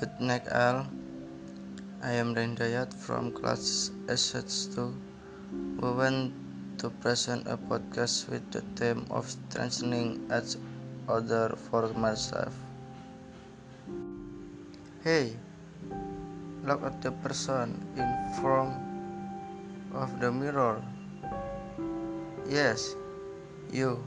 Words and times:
Good 0.00 0.16
night 0.16 0.48
all. 0.48 0.88
I 2.00 2.16
am 2.16 2.32
Rendayat 2.32 2.88
from 2.96 3.36
class 3.36 3.92
SH2. 4.08 4.96
We 5.76 5.88
want 5.92 6.32
to 6.80 6.88
present 7.04 7.44
a 7.44 7.60
podcast 7.60 8.32
with 8.32 8.48
the 8.48 8.64
theme 8.80 9.04
of 9.12 9.28
strengthening 9.28 10.24
each 10.32 10.56
other 11.04 11.52
for 11.68 11.92
myself. 11.92 12.56
Hey, 15.04 15.36
look 16.64 16.80
at 16.80 17.04
the 17.04 17.12
person 17.20 17.76
in 17.92 18.08
front 18.40 18.72
of 19.92 20.16
the 20.16 20.32
mirror. 20.32 20.80
Yes, 22.48 22.96
you. 23.68 24.00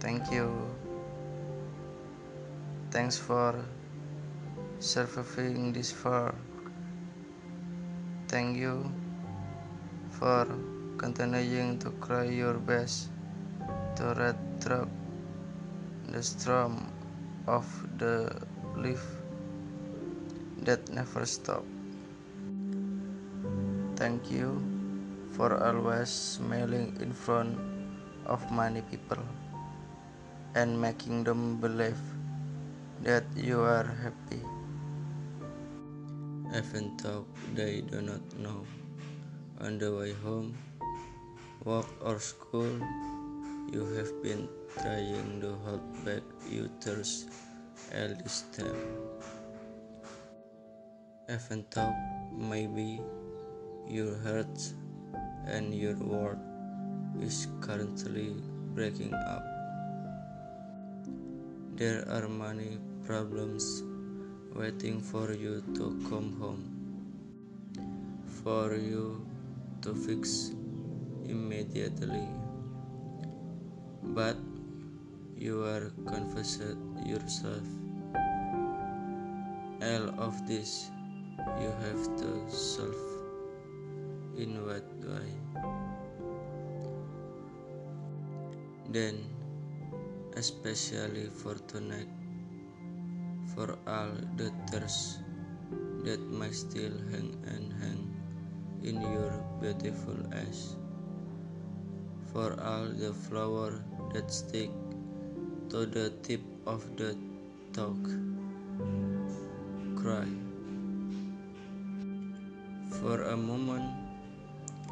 Thank 0.00 0.32
you. 0.32 0.48
Thanks 2.88 3.20
for 3.20 3.60
surviving 4.80 5.76
this 5.76 5.92
far. 5.92 6.34
Thank 8.32 8.56
you 8.56 8.88
for 10.08 10.48
continuing 10.96 11.78
to 11.84 11.92
try 12.00 12.24
your 12.24 12.56
best 12.56 13.12
to 14.00 14.16
through 14.60 14.88
the 16.08 16.22
storm 16.24 16.88
of 17.46 17.68
the 18.00 18.32
life 18.76 19.04
that 20.64 20.80
never 20.88 21.28
stop. 21.28 21.64
Thank 24.00 24.32
you 24.32 24.64
for 25.36 25.60
always 25.60 26.08
smiling 26.08 26.96
in 27.04 27.12
front 27.12 27.60
of 28.24 28.40
many 28.48 28.80
people 28.88 29.20
and 30.54 30.80
making 30.80 31.24
them 31.24 31.60
believe 31.60 32.00
that 33.04 33.24
you 33.36 33.60
are 33.60 33.84
happy. 33.84 34.40
Even 36.52 36.96
though 36.96 37.24
they 37.54 37.80
do 37.80 38.02
not 38.02 38.20
know, 38.36 38.66
on 39.60 39.78
the 39.78 39.94
way 39.94 40.12
home, 40.12 40.58
work 41.62 41.86
or 42.02 42.18
school, 42.18 42.74
you 43.72 43.86
have 43.94 44.10
been 44.20 44.48
trying 44.74 45.40
to 45.40 45.54
hold 45.64 46.04
back 46.04 46.22
thirst 46.80 47.30
all 47.94 48.08
this 48.22 48.42
time. 48.50 48.82
Even 51.30 51.64
though 51.70 51.94
maybe 52.34 53.00
your 53.86 54.18
heart 54.26 54.58
and 55.46 55.72
your 55.72 55.94
world 56.02 56.38
is 57.20 57.46
currently 57.60 58.34
breaking 58.74 59.14
up. 59.14 59.44
There 61.76 62.02
are 62.10 62.28
many 62.28 62.78
problems 63.06 63.84
waiting 64.54 65.00
for 65.00 65.32
you 65.32 65.62
to 65.74 65.84
come 66.08 66.36
home, 66.40 66.64
for 68.42 68.74
you 68.74 69.26
to 69.82 69.94
fix 69.94 70.50
immediately. 71.24 72.26
But 74.02 74.36
you 75.36 75.62
are 75.64 75.92
confessed 76.06 76.76
yourself. 77.06 77.64
All 79.82 80.08
of 80.20 80.46
this 80.46 80.90
you 81.60 81.72
have 81.86 82.04
to 82.18 82.50
solve 82.50 83.10
in 84.36 84.60
what 84.66 84.84
way? 85.04 85.30
Then, 88.90 89.24
especially 90.36 91.28
for 91.30 91.54
tonight, 91.68 92.19
for 93.60 93.76
all 93.92 94.12
the 94.40 94.48
tears 94.70 95.18
that 96.04 96.20
might 96.32 96.54
still 96.54 96.94
hang 97.12 97.28
and 97.54 97.72
hang 97.80 98.00
in 98.82 98.96
your 99.02 99.32
beautiful 99.60 100.16
eyes, 100.32 100.76
for 102.32 102.56
all 102.68 102.88
the 103.02 103.12
flower 103.12 103.84
that 104.14 104.32
stick 104.32 104.70
to 105.68 105.84
the 105.84 106.08
tip 106.22 106.40
of 106.64 106.88
the 106.96 107.10
talk, 107.74 108.00
cry 110.00 110.24
for 112.96 113.20
a 113.28 113.36
moment 113.36 113.92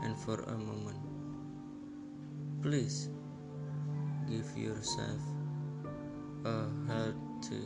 and 0.04 0.14
for 0.26 0.44
a 0.44 0.58
moment. 0.68 1.00
Please 2.60 3.08
give 4.28 4.56
yourself 4.68 5.20
a 6.44 6.58
healthy 6.92 7.64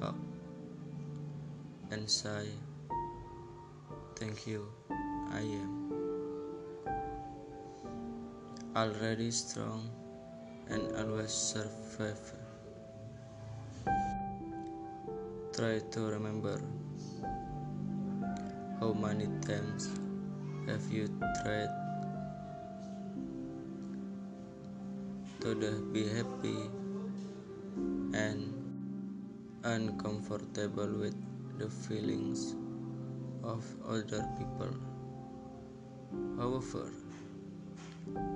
hug 0.00 0.33
and 1.94 2.10
say, 2.10 2.46
Thank 4.16 4.48
you, 4.48 4.66
I 5.32 5.42
am 5.42 5.74
already 8.74 9.30
strong 9.30 9.90
and 10.68 10.82
always 10.96 11.30
survive. 11.30 12.32
Try 15.56 15.78
to 15.92 16.00
remember 16.14 16.60
how 18.80 18.92
many 18.92 19.28
times 19.46 19.88
have 20.66 20.90
you 20.90 21.06
tried 21.42 21.70
to 25.42 25.54
be 25.92 26.08
happy 26.08 26.58
and 28.24 28.52
uncomfortable 29.62 30.92
with 31.04 31.33
the 31.58 31.68
feelings 31.68 32.56
of 33.42 33.64
other 33.86 34.26
people? 34.38 34.74
However, 36.36 36.90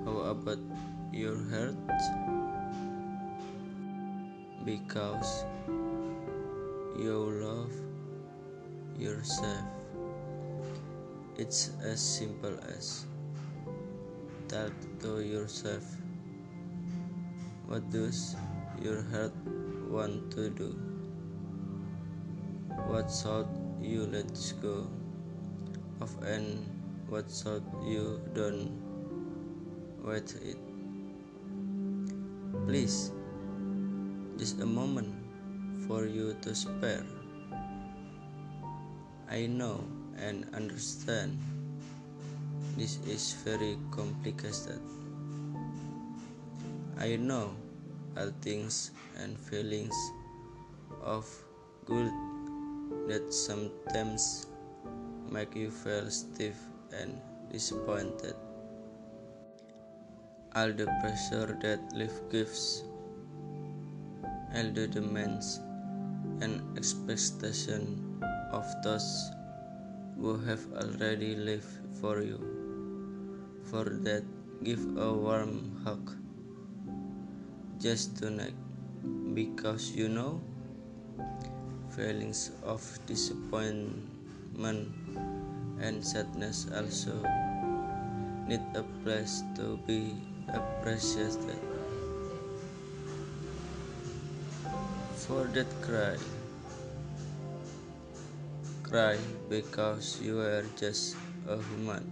how 0.05 0.17
about 0.31 0.59
your 1.11 1.37
heart? 1.49 1.75
Because 4.65 5.45
you 6.97 7.15
love 7.43 7.73
yourself. 8.97 9.65
It's 11.37 11.71
as 11.83 12.01
simple 12.01 12.57
as 12.75 13.05
talk 14.47 14.73
to 15.01 15.21
yourself. 15.21 15.83
What 17.67 17.89
does 17.89 18.35
your 18.81 19.01
heart 19.11 19.33
want 19.87 20.31
to 20.31 20.49
do? 20.49 20.88
What 22.89 23.05
should 23.05 23.45
you 23.79 24.09
let 24.09 24.33
go 24.65 24.89
of 26.01 26.09
and 26.25 26.65
what 27.05 27.29
should 27.29 27.61
you 27.85 28.17
don't 28.33 28.73
wait 30.01 30.33
it? 30.41 30.57
Please, 32.65 33.13
just 34.41 34.59
a 34.61 34.65
moment 34.65 35.13
for 35.85 36.09
you 36.09 36.33
to 36.41 36.55
spare. 36.57 37.05
I 39.29 39.45
know 39.45 39.85
and 40.17 40.49
understand 40.57 41.37
this 42.73 42.97
is 43.05 43.37
very 43.45 43.77
complicated. 43.93 44.81
I 46.97 47.21
know 47.21 47.53
all 48.17 48.33
things 48.41 48.89
and 49.13 49.37
feelings 49.37 49.93
of 51.05 51.29
good 51.85 52.09
that 53.07 53.33
sometimes 53.33 54.47
make 55.31 55.55
you 55.55 55.71
feel 55.71 56.09
stiff 56.09 56.57
and 56.91 57.21
disappointed. 57.51 58.35
All 60.55 60.71
the 60.73 60.87
pressure 61.01 61.57
that 61.61 61.79
life 61.93 62.19
gives, 62.31 62.83
all 64.55 64.71
the 64.73 64.87
demands 64.87 65.59
and 66.41 66.77
expectation 66.77 68.19
of 68.51 68.65
those 68.83 69.31
who 70.19 70.37
have 70.37 70.65
already 70.73 71.35
lived 71.35 71.99
for 72.01 72.21
you. 72.21 72.39
For 73.69 73.85
that, 74.07 74.23
give 74.63 74.81
a 74.97 75.13
warm 75.13 75.81
hug 75.83 76.11
just 77.79 78.17
tonight 78.17 78.57
because 79.33 79.91
you 79.95 80.09
know 80.09 80.41
feelings 81.99 82.55
of 82.63 82.79
disappointment 83.11 84.87
and 85.83 85.99
sadness 85.99 86.63
also 86.71 87.11
need 88.47 88.63
a 88.71 88.83
place 89.03 89.43
to 89.59 89.75
be 89.83 90.15
appreciated. 90.47 91.59
For 95.27 95.43
that 95.51 95.67
cry 95.83 96.15
cry 98.87 99.19
because 99.51 100.23
you 100.23 100.39
are 100.39 100.63
just 100.79 101.19
a 101.51 101.59
human 101.59 102.07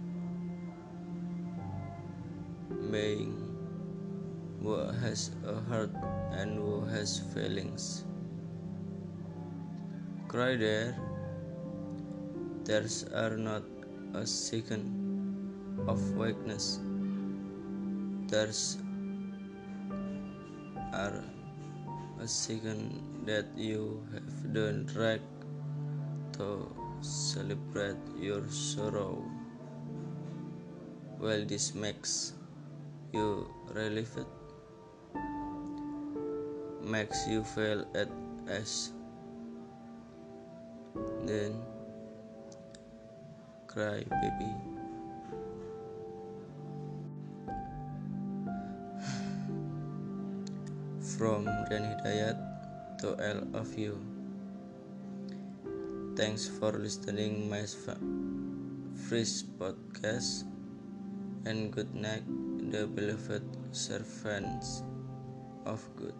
being 2.92 3.32
who 4.60 4.76
has 5.00 5.32
a 5.48 5.56
heart 5.72 5.90
and 6.36 6.60
who 6.60 6.84
has 6.92 7.24
feelings. 7.32 8.04
Cry 10.28 10.56
there. 10.56 10.94
There's 12.64 13.04
are 13.16 13.36
not 13.40 13.64
a 14.12 14.26
second 14.26 14.84
of 15.88 15.96
weakness. 16.20 16.80
There's 18.28 18.76
are 20.92 21.24
a 22.20 22.28
second 22.28 23.24
that 23.24 23.46
you 23.56 24.04
have 24.12 24.52
done 24.52 24.84
right 24.94 25.24
to 26.36 26.68
celebrate 27.00 27.96
your 28.20 28.44
sorrow. 28.48 29.24
Well, 31.18 31.44
this 31.46 31.74
makes 31.74 32.34
you 33.14 33.48
relieved, 33.72 34.28
makes 36.84 37.26
you 37.26 37.42
feel 37.44 37.88
at 37.94 38.12
ease. 38.60 38.92
Then 41.24 41.60
cry, 43.66 44.02
baby. 44.02 44.52
From 51.18 51.46
Dan 51.68 51.82
Hidayat 51.82 52.38
to 53.02 53.14
all 53.18 53.40
of 53.58 53.74
you. 53.74 53.98
Thanks 56.18 56.50
for 56.50 56.74
listening 56.74 57.46
my 57.46 57.62
first 59.06 59.54
podcast 59.58 60.42
and 61.46 61.70
good 61.70 61.94
night 61.94 62.26
the 62.70 62.86
beloved 62.86 63.42
servants 63.72 64.82
of 65.64 65.80
God. 65.96 66.16